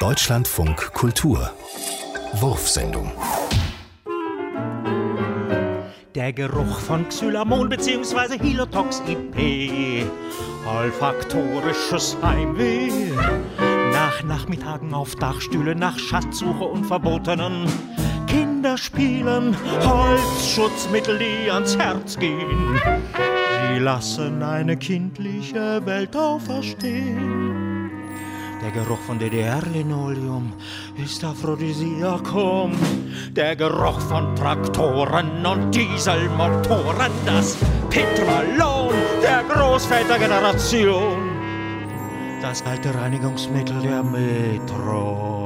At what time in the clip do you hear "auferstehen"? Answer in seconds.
26.16-27.69